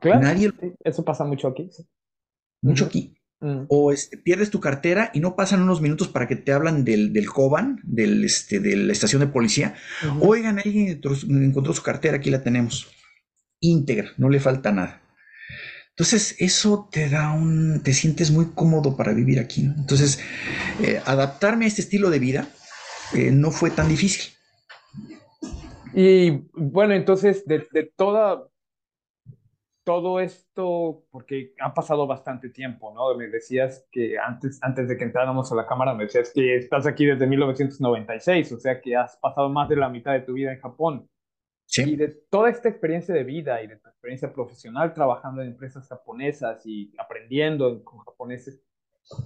[0.00, 0.20] Claro.
[0.20, 0.52] Nadie...
[0.82, 1.68] Eso pasa mucho aquí.
[2.62, 3.15] Mucho aquí.
[3.40, 3.66] Mm.
[3.68, 7.12] O este, pierdes tu cartera y no pasan unos minutos para que te hablan del,
[7.12, 9.74] del Coban, del, este, de la estación de policía.
[10.20, 12.88] Oigan, alguien encontró su cartera, aquí la tenemos
[13.60, 15.02] íntegra, no le falta nada.
[15.90, 19.62] Entonces, eso te da un, te sientes muy cómodo para vivir aquí.
[19.62, 20.20] Entonces,
[20.82, 22.48] eh, adaptarme a este estilo de vida
[23.14, 24.32] eh, no fue tan difícil.
[25.94, 28.46] Y bueno, entonces, de, toda,
[29.86, 33.16] todo esto, porque ha pasado bastante tiempo, ¿no?
[33.16, 36.88] Me decías que antes, antes de que entráramos a la cámara, me decías que estás
[36.88, 40.52] aquí desde 1996, o sea que has pasado más de la mitad de tu vida
[40.52, 41.08] en Japón.
[41.76, 45.86] Y de toda esta experiencia de vida y de tu experiencia profesional trabajando en empresas
[45.86, 48.60] japonesas y aprendiendo con japoneses,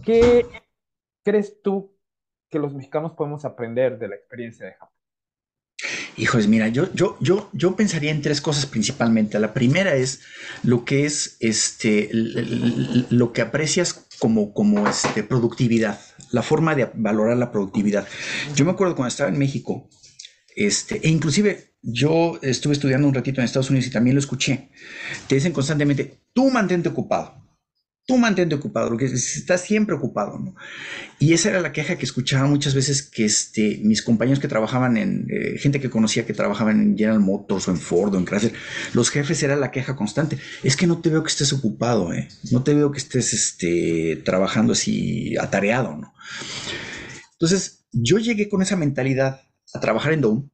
[0.05, 0.45] ¿qué
[1.25, 1.97] crees tú
[2.51, 5.00] que los mexicanos podemos aprender de la experiencia de Japón?
[6.21, 9.39] Hijos, mira, yo, yo, yo, yo pensaría en tres cosas principalmente.
[9.41, 10.21] La primera es
[10.63, 15.99] lo que es este, lo que aprecias como, como este, productividad,
[16.31, 18.07] la forma de valorar la productividad.
[18.55, 19.89] Yo me acuerdo cuando estaba en México,
[20.55, 24.69] este, e inclusive yo estuve estudiando un ratito en Estados Unidos y también lo escuché.
[25.27, 27.40] Te dicen constantemente, tú mantente ocupado,
[28.07, 30.55] tú mantente ocupado, porque estás siempre ocupado, ¿no?
[31.19, 34.97] Y esa era la queja que escuchaba muchas veces que este, mis compañeros que trabajaban
[34.97, 38.25] en, eh, gente que conocía que trabajaban en General Motors o en Ford o en
[38.25, 38.53] Chrysler,
[38.95, 40.39] los jefes era la queja constante.
[40.63, 42.29] Es que no te veo que estés ocupado, ¿eh?
[42.51, 46.13] No te veo que estés este, trabajando así atareado, ¿no?
[47.33, 50.49] Entonces, yo llegué con esa mentalidad a trabajar en Dome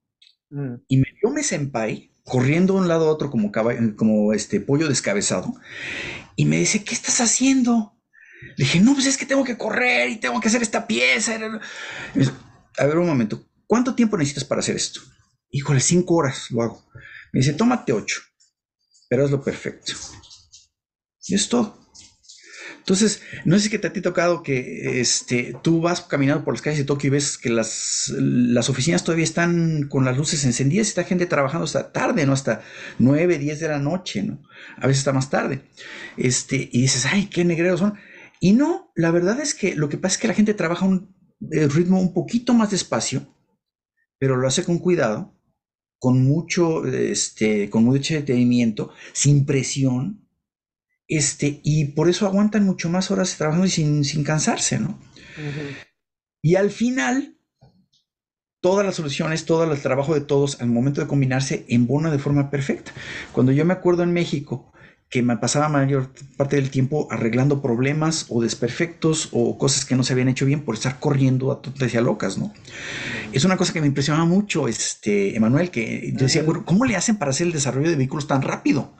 [0.50, 0.74] mm.
[0.88, 3.52] y me dio mi senpai corriendo de un lado a otro como,
[3.96, 5.54] como este pollo descabezado
[6.34, 7.96] y me dice, ¿qué estás haciendo?
[8.56, 11.38] Le dije, no, pues es que tengo que correr y tengo que hacer esta pieza.
[12.78, 15.00] a ver un momento, ¿cuánto tiempo necesitas para hacer esto?
[15.50, 16.84] Híjole, cinco horas lo hago.
[17.32, 18.20] Me dice, tómate ocho,
[19.08, 19.92] pero es lo perfecto.
[21.28, 21.86] Y es todo.
[22.87, 26.79] Entonces, no sé si te ha tocado que este, tú vas caminando por las calles
[26.79, 30.90] de Tokio y ves que las, las oficinas todavía están con las luces encendidas y
[30.90, 32.33] está gente trabajando hasta tarde, ¿no?
[32.33, 32.62] Hasta
[33.01, 34.40] 9, 10 de la noche, ¿no?
[34.77, 35.62] A veces está más tarde.
[36.16, 37.94] Este, y dices, ay, qué negreros son.
[38.38, 41.12] Y no, la verdad es que lo que pasa es que la gente trabaja un
[41.40, 43.27] ritmo un poquito más despacio,
[44.20, 45.37] pero lo hace con cuidado,
[45.99, 50.25] con mucho, este, con mucho detenimiento, sin presión,
[51.08, 54.98] este, y por eso aguantan mucho más horas trabajando y sin, sin cansarse, ¿no?
[56.42, 57.36] Y al final,
[58.60, 62.50] todas las soluciones, todo el trabajo de todos, al momento de combinarse, embona de forma
[62.50, 62.92] perfecta.
[63.32, 64.72] Cuando yo me acuerdo en México
[65.08, 70.02] que me pasaba mayor parte del tiempo arreglando problemas o desperfectos o cosas que no
[70.02, 72.52] se habían hecho bien por estar corriendo a tontas y a locas, ¿no?
[73.32, 76.96] Es una cosa que me impresionaba mucho, este, Emanuel, que yo decía, bueno, ¿cómo le
[76.96, 78.94] hacen para hacer el desarrollo de vehículos tan rápido?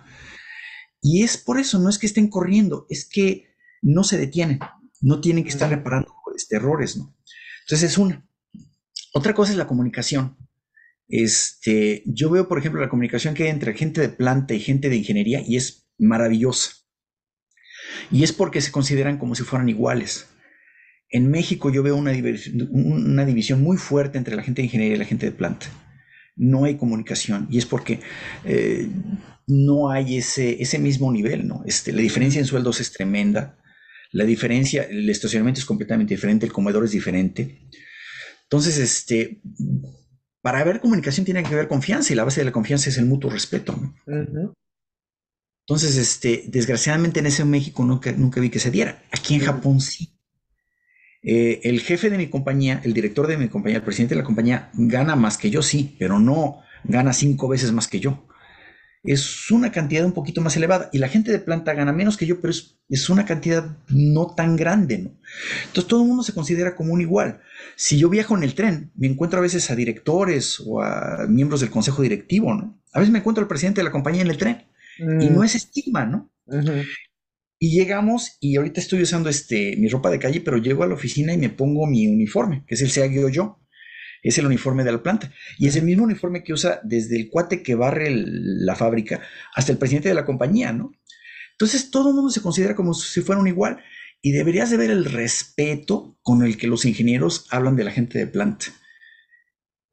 [1.01, 3.49] Y es por eso, no es que estén corriendo, es que
[3.83, 4.59] no se detienen,
[5.01, 7.15] no tienen que estar reparando este, errores, ¿no?
[7.63, 8.27] Entonces es una.
[9.13, 10.37] Otra cosa es la comunicación.
[11.09, 14.89] Este, yo veo, por ejemplo, la comunicación que hay entre gente de planta y gente
[14.89, 16.73] de ingeniería y es maravillosa.
[18.11, 20.29] Y es porque se consideran como si fueran iguales.
[21.09, 22.13] En México yo veo una,
[22.71, 25.67] una división muy fuerte entre la gente de ingeniería y la gente de planta.
[26.37, 28.01] No hay comunicación y es porque
[28.45, 28.89] eh,
[29.47, 31.63] no hay ese, ese mismo nivel, ¿no?
[31.67, 33.59] Este, la diferencia en sueldos es tremenda,
[34.13, 37.69] la diferencia, el estacionamiento es completamente diferente, el comedor es diferente.
[38.43, 39.41] Entonces, este,
[40.41, 43.07] para haber comunicación tiene que haber confianza y la base de la confianza es el
[43.07, 43.79] mutuo respeto.
[45.67, 49.03] Entonces, este, desgraciadamente en ese México nunca, nunca vi que se diera.
[49.11, 50.16] Aquí en Japón sí.
[51.29, 54.25] Eh, el jefe de mi compañía, el director de mi compañía, el presidente de la
[54.25, 58.29] compañía, gana más que yo, sí, pero no gana cinco veces más que yo.
[59.03, 60.89] Es una cantidad un poquito más elevada.
[60.93, 64.35] Y la gente de planta gana menos que yo, pero es, es una cantidad no
[64.37, 65.11] tan grande, ¿no?
[65.67, 67.41] Entonces todo el mundo se considera como un igual.
[67.75, 71.61] Si yo viajo en el tren, me encuentro a veces a directores o a miembros
[71.61, 72.81] del consejo directivo, ¿no?
[72.93, 74.65] A veces me encuentro al presidente de la compañía en el tren.
[74.99, 75.45] Y no mm.
[75.45, 76.31] es estigma, ¿no?
[77.59, 80.95] Y llegamos, y ahorita estoy usando este, mi ropa de calle, pero llego a la
[80.95, 83.61] oficina y me pongo mi uniforme, que es el SEAGIO yo.
[84.23, 85.33] Es el uniforme de la planta.
[85.59, 89.23] Y es el mismo uniforme que usa desde el cuate que barre la fábrica
[89.55, 90.93] hasta el presidente de la compañía, ¿no?
[91.53, 93.79] Entonces todo el mundo se considera como si fueran igual.
[94.21, 98.19] Y deberías de ver el respeto con el que los ingenieros hablan de la gente
[98.19, 98.67] de planta.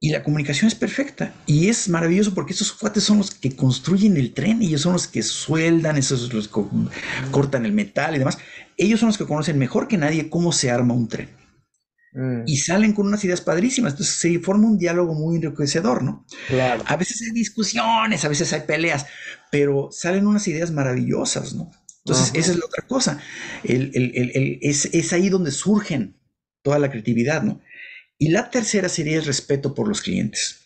[0.03, 1.33] Y la comunicación es perfecta.
[1.45, 5.07] Y es maravilloso porque esos cuates son los que construyen el tren, ellos son los
[5.07, 6.61] que sueldan, esos los que
[7.31, 8.37] cortan el metal y demás.
[8.75, 11.29] Ellos son los que conocen mejor que nadie cómo se arma un tren.
[12.11, 12.43] Mm.
[12.45, 13.93] Y salen con unas ideas padrísimas.
[13.93, 16.25] Entonces se forma un diálogo muy enriquecedor, ¿no?
[16.49, 16.83] Claro.
[16.85, 19.05] A veces hay discusiones, a veces hay peleas,
[19.51, 21.71] pero salen unas ideas maravillosas, ¿no?
[21.99, 23.21] Entonces, esa es la otra cosa.
[23.63, 26.17] es, es ahí donde surgen
[26.61, 27.61] toda la creatividad, ¿no?
[28.23, 30.61] Y la tercera sería el respeto por los clientes.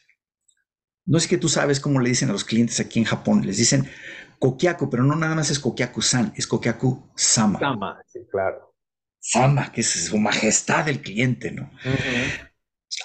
[1.07, 3.57] No es que tú sabes cómo le dicen a los clientes aquí en Japón, les
[3.57, 3.89] dicen
[4.37, 7.57] kokiaku, pero no nada más es kokiaku-san, es kokiaku-sama.
[7.57, 8.75] Sama, sí, claro.
[9.19, 11.71] Sama, que es su majestad el cliente, ¿no?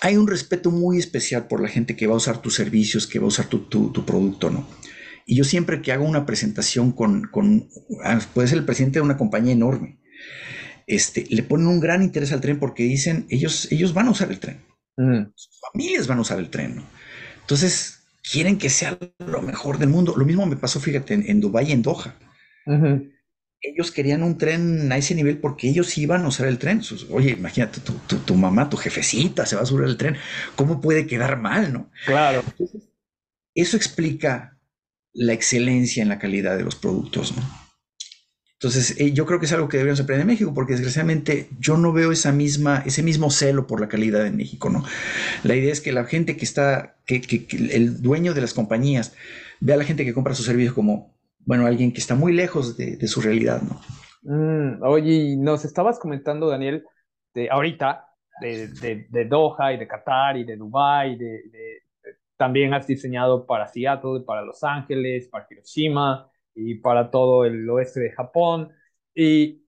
[0.03, 3.21] Hay un respeto muy especial por la gente que va a usar tus servicios, que
[3.21, 4.69] va a usar tu, producto, ¿no?
[5.25, 7.71] Y yo siempre que hago una presentación con, con,
[8.05, 10.02] ah, puede ser el presidente de una compañía enorme,
[10.87, 14.31] este, le ponen un gran interés al tren porque dicen, ellos, ellos van a usar
[14.31, 14.59] el tren.
[14.97, 15.33] Mm.
[15.35, 16.83] Sus familias van a usar el tren.
[17.40, 20.14] Entonces, quieren que sea lo mejor del mundo.
[20.16, 22.14] Lo mismo me pasó, fíjate, en, Dubái y en Doha.
[23.61, 26.83] Ellos querían un tren a ese nivel porque ellos iban a usar el tren.
[27.11, 30.16] Oye, imagínate, tu, mamá, tu jefecita se va a subir al tren.
[30.57, 31.90] ¿Cómo puede quedar mal, no?
[32.07, 32.42] Claro.
[33.55, 34.59] eso explica
[35.12, 37.62] la excelencia en la calidad de los productos, ¿no?
[38.62, 41.77] Entonces, eh, yo creo que es algo que deberíamos aprender en México, porque desgraciadamente yo
[41.77, 44.85] no veo esa misma, ese mismo celo por la calidad en México, ¿no?
[45.42, 47.20] La idea es que la gente que está, que,
[47.72, 49.16] el dueño de las compañías
[49.59, 52.77] vea a la gente que compra su servicio como, bueno, alguien que está muy lejos
[52.77, 53.81] de, su realidad, ¿no?
[54.22, 56.85] Mm, oye, nos estabas comentando, Daniel,
[57.35, 58.07] de ahorita,
[58.40, 58.68] de,
[59.11, 61.42] de, Doha y de Qatar y de Dubái, de,
[62.37, 68.01] también has diseñado para Seattle, para Los Ángeles, para Hiroshima y para todo el oeste
[68.01, 68.73] de Japón.
[69.15, 69.65] Y,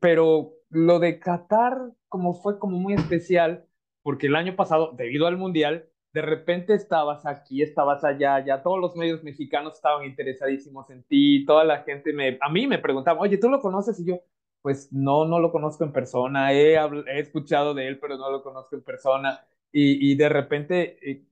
[0.00, 3.66] pero lo de Qatar como fue como muy especial,
[4.02, 8.78] porque el año pasado, debido al Mundial, de repente estabas aquí, estabas allá, ya todos
[8.80, 13.20] los medios mexicanos estaban interesadísimos en ti, toda la gente me, a mí me preguntaba,
[13.20, 13.98] oye, ¿tú lo conoces?
[13.98, 14.20] Y yo,
[14.62, 18.42] pues no, no lo conozco en persona, he, he escuchado de él, pero no lo
[18.42, 19.44] conozco en persona.
[19.72, 21.26] Y, y de repente, eh,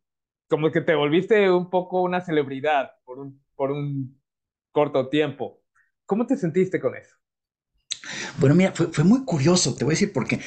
[0.49, 4.22] como que te volviste un poco una celebridad por un, por un
[4.73, 5.63] corto tiempo.
[6.07, 7.17] ¿Cómo te sentiste con eso?
[8.39, 10.41] Bueno, mira, fue, muy curioso, te voy a decir, porque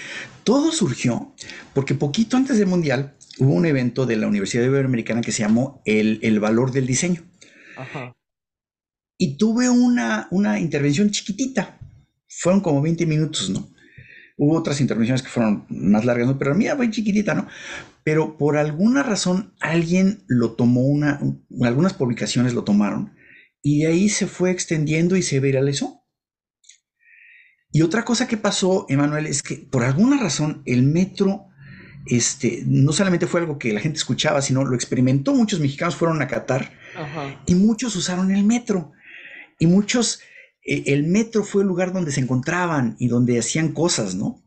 [0.43, 1.33] todo surgió
[1.73, 5.81] porque poquito antes del Mundial hubo un evento de la Universidad Iberoamericana que se llamó
[5.85, 7.23] El, el Valor del Diseño.
[7.77, 8.13] Ajá.
[9.17, 11.79] Y tuve una, una intervención chiquitita.
[12.27, 13.69] Fueron como 20 minutos, ¿no?
[14.37, 16.37] Hubo otras intervenciones que fueron más largas, ¿no?
[16.37, 17.47] Pero mía fue chiquitita, ¿no?
[18.03, 21.21] Pero por alguna razón alguien lo tomó, una,
[21.61, 23.14] algunas publicaciones lo tomaron
[23.65, 26.05] y de ahí se fue extendiendo y se viralizó.
[27.71, 31.47] Y otra cosa que pasó, Emanuel, es que por alguna razón el metro
[32.05, 35.33] este, no solamente fue algo que la gente escuchaba, sino lo experimentó.
[35.33, 36.73] Muchos mexicanos fueron a Qatar
[37.47, 38.91] y muchos usaron el metro.
[39.57, 40.19] Y muchos,
[40.63, 44.43] eh, el metro fue el lugar donde se encontraban y donde hacían cosas, ¿no?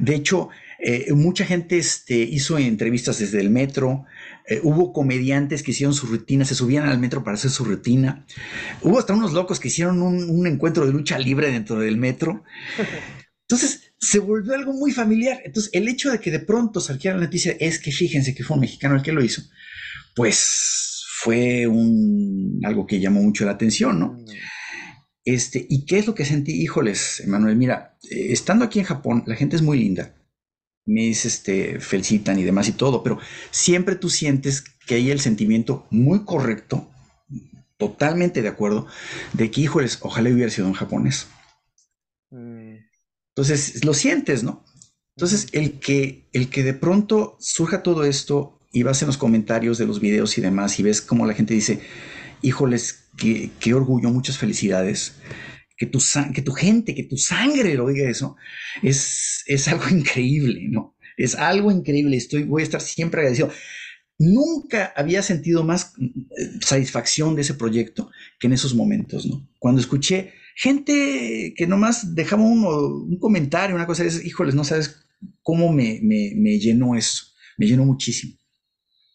[0.00, 0.48] De hecho,
[0.78, 4.04] Eh, mucha gente este, hizo entrevistas desde el metro.
[4.48, 8.24] Eh, hubo comediantes que hicieron su rutina, se subían al metro para hacer su rutina.
[8.82, 12.44] Hubo hasta unos locos que hicieron un, un encuentro de lucha libre dentro del metro.
[13.42, 15.40] Entonces, se volvió algo muy familiar.
[15.44, 18.54] Entonces, el hecho de que de pronto saliera la noticia es que fíjense que fue
[18.54, 19.42] un mexicano el que lo hizo,
[20.14, 24.12] pues fue un, algo que llamó mucho la atención, ¿no?
[24.12, 24.24] Mm.
[25.24, 26.52] Este, ¿Y qué es lo que sentí?
[26.62, 30.14] Híjoles, Emanuel, mira, eh, estando aquí en Japón, la gente es muy linda.
[30.86, 33.18] Me este, felicitan y demás y todo, pero
[33.50, 36.88] siempre tú sientes que hay el sentimiento muy correcto,
[37.76, 38.86] totalmente de acuerdo,
[39.32, 41.26] de que, híjoles, ojalá hubiera sido un japonés.
[42.30, 42.76] Mm.
[43.34, 44.64] Entonces, lo sientes, ¿no?
[45.16, 49.78] Entonces, el que, el que de pronto surja todo esto y vas en los comentarios
[49.78, 51.80] de los videos y demás y ves como la gente dice,
[52.42, 55.14] híjoles, qué, qué orgullo, muchas felicidades,
[55.76, 56.02] que tu,
[56.34, 58.36] que tu gente, que tu sangre lo diga eso,
[58.82, 60.96] es, es algo increíble, ¿no?
[61.16, 63.50] Es algo increíble, estoy, voy a estar siempre agradecido.
[64.18, 66.10] Nunca había sentido más eh,
[66.60, 69.48] satisfacción de ese proyecto que en esos momentos, ¿no?
[69.58, 75.06] Cuando escuché gente que nomás dejaba un comentario, una cosa, es, híjoles, no sabes
[75.42, 77.26] cómo me, me, llenó eso,
[77.58, 78.34] me llenó muchísimo.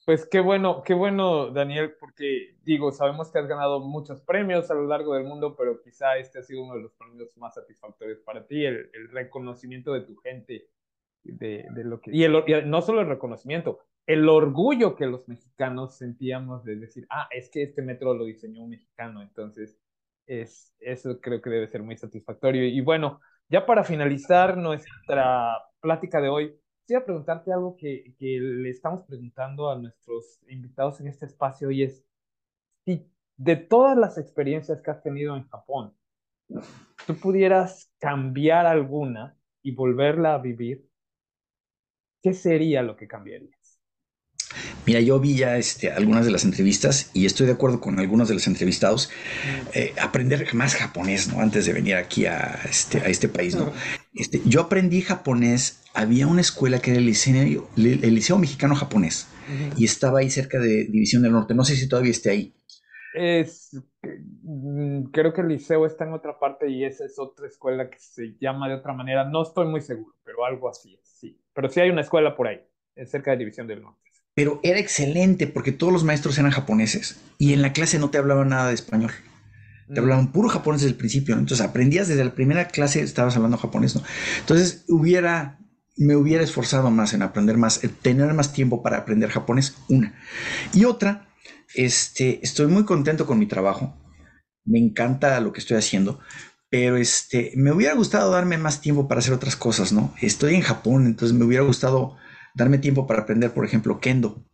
[0.06, 4.74] Pues qué bueno, qué bueno, Daniel, porque digo, sabemos que has ganado muchos premios a
[4.74, 8.20] lo largo del mundo, pero quizá este ha sido uno de los premios más satisfactorios
[8.22, 10.68] para ti, el, reconocimiento de tu gente,
[11.24, 15.28] de, de lo que, y, el, y no solo el reconocimiento, el orgullo que los
[15.28, 19.80] mexicanos sentíamos de decir, ah, es que este metro lo diseñó un mexicano, entonces
[20.26, 22.66] es, eso creo que debe ser muy satisfactorio.
[22.66, 26.61] Y bueno, ya para finalizar nuestra plática de hoy,
[26.92, 31.84] quisiera preguntarte algo que, que le estamos preguntando a nuestros invitados en este espacio y
[31.84, 32.04] es,
[32.84, 35.96] si de todas las experiencias que has tenido en Japón,
[37.08, 40.86] tú pudieras cambiar alguna y volverla a vivir,
[42.22, 43.56] ¿qué sería lo que cambiaría?
[44.86, 48.28] Mira, yo vi ya este, algunas de las entrevistas y estoy de acuerdo con algunos
[48.28, 49.10] de los entrevistados.
[49.74, 51.40] Eh, aprender más japonés, ¿no?
[51.40, 53.72] Antes de venir aquí a este, a este país, ¿no?
[54.14, 55.84] Este, yo aprendí japonés.
[55.94, 59.28] Había una escuela que era el Liceo, el Liceo Mexicano Japonés
[59.76, 61.54] y estaba ahí cerca de División del Norte.
[61.54, 62.54] No sé si todavía esté ahí.
[63.14, 63.78] Es,
[64.44, 68.00] mm, creo que el liceo está en otra parte y esa es otra escuela que
[68.00, 69.26] se llama de otra manera.
[69.26, 71.38] No estoy muy seguro, pero algo así sí.
[71.54, 72.62] Pero sí hay una escuela por ahí,
[73.06, 74.00] cerca de División del Norte
[74.34, 78.18] pero era excelente porque todos los maestros eran japoneses y en la clase no te
[78.18, 79.12] hablaban nada de español.
[79.94, 83.58] Te hablaban puro japonés desde el principio, entonces aprendías desde la primera clase, estabas hablando
[83.58, 84.04] japonés, ¿no?
[84.40, 85.60] Entonces hubiera,
[85.98, 90.16] me hubiera esforzado más en aprender más, tener más tiempo para aprender japonés, una.
[90.74, 91.28] Y otra,
[91.76, 93.98] este, estoy muy contento con mi trabajo,
[94.66, 96.20] me encanta lo que estoy haciendo,
[96.70, 100.14] pero este, me hubiera gustado darme más tiempo para hacer otras cosas, ¿no?
[100.22, 102.16] Estoy en Japón, entonces me hubiera gustado
[102.56, 104.46] darme tiempo para aprender, por ejemplo, kendo.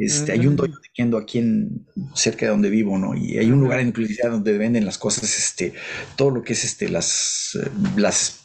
[0.00, 3.14] Este, Hay un dojo de kendo aquí en, cerca de donde vivo, ¿no?
[3.14, 5.74] Y hay un lugar en Publicidad donde venden las cosas, este,
[6.16, 7.58] todo lo que es este, las,
[7.96, 8.40] las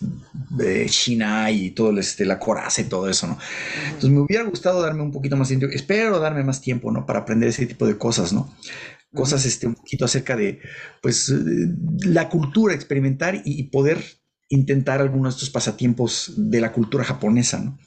[0.59, 0.87] eh,
[1.53, 3.37] y todo, este, la coraza y todo eso, ¿no?
[3.85, 7.05] Entonces me hubiera gustado darme un poquito más tiempo, espero darme más tiempo, ¿no?
[7.05, 8.53] Para aprender ese tipo de cosas, ¿no?
[9.13, 10.59] Cosas, este, un poquito acerca de,
[11.01, 11.35] pues, eh,
[12.03, 14.03] la cultura, experimentar y, y poder
[14.49, 17.79] intentar algunos de estos pasatiempos de la cultura japonesa, ¿no?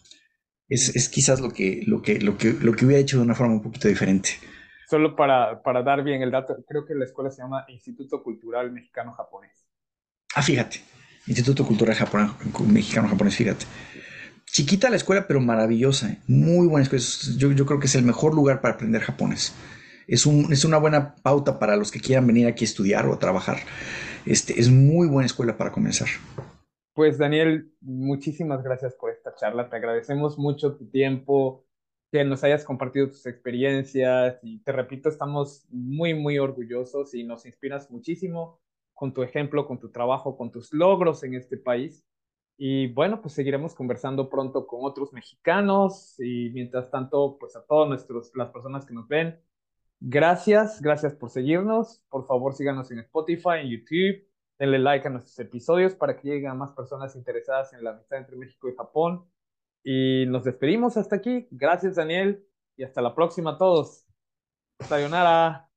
[0.69, 3.55] Es, quizás lo que, lo, que, lo, que, lo que hubiera hecho de una forma
[3.55, 4.31] un poquito diferente.
[4.89, 8.71] Solo para, para dar bien el dato, creo que la escuela se llama Instituto Cultural
[8.73, 9.67] Mexicano Japonés.
[10.35, 10.81] Ah, fíjate,
[11.27, 11.97] Instituto Cultural
[12.67, 13.67] Mexicano Japonés, fíjate.
[14.47, 16.19] Chiquita la escuela, pero maravillosa, ¿eh?
[16.27, 17.05] muy buena escuela.
[17.37, 19.55] Yo, yo creo que es el mejor lugar para aprender japonés.
[20.07, 23.13] Es, un, es una buena pauta para los que quieran venir aquí a estudiar o
[23.13, 23.59] a trabajar.
[24.25, 26.09] Este, es muy buena escuela para comenzar.
[26.99, 29.71] Pues Daniel, muchísimas gracias por esta charla.
[29.71, 31.65] Te agradecemos mucho tu tiempo,
[32.11, 37.47] que nos hayas compartido tus experiencias y te repito, estamos muy, muy orgullosos y nos
[37.47, 38.61] inspiras muchísimo
[38.95, 42.05] con tu ejemplo, con tu trabajo, con tus logros en este país.
[42.57, 48.09] Y bueno, pues seguiremos conversando pronto con otros mexicanos y mientras tanto, pues a todas
[48.35, 49.41] las personas que nos ven,
[50.01, 52.03] gracias, gracias por seguirnos.
[52.11, 54.28] Por favor, síganos en Spotify, en YouTube
[54.59, 58.19] denle like a nuestros episodios para que lleguen a más personas interesadas en la amistad
[58.19, 59.25] entre México y Japón.
[59.85, 61.47] Y nos despedimos hasta aquí.
[61.51, 62.45] Gracias, Daniel,
[62.77, 64.07] y hasta la próxima a todos.
[64.81, 65.68] Sayonara.